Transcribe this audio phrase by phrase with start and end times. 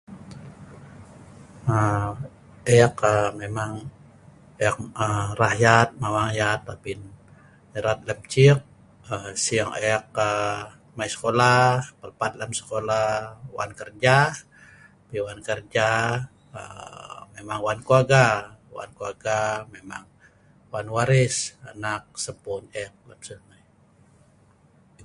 [1.67, 2.09] mau,
[2.75, 3.73] eek um memang
[4.65, 7.01] eek um rah yaat mawang yaat abin
[7.77, 8.59] erat lem ciek
[9.11, 10.59] um sieng eek um
[10.97, 11.69] mai skolah,
[11.99, 13.11] pelpat lem skolah
[13.57, 14.17] wan kerja,
[15.07, 15.89] pi wan kerja
[16.59, 18.23] um memang wan keluarga
[18.75, 19.37] wan keluarga
[19.75, 20.03] memang
[20.71, 21.35] wan waris
[21.71, 23.63] anak sempuen eek lem siew hnai.